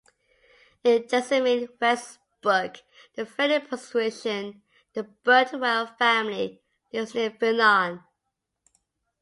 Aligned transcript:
In 0.83 1.03
Jessamyn 1.03 1.69
West's 1.79 2.17
book, 2.41 2.77
"The 3.13 3.23
Friendly 3.23 3.59
Persuasion", 3.59 4.63
the 4.93 5.03
Birdwell 5.23 5.95
family 5.99 6.59
lives 6.91 7.13
near 7.13 7.29
Vernon. 7.29 8.03